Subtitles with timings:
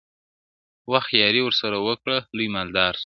[0.91, 2.99] •وخت یاري ور سره وکړه لوی مالدار سو..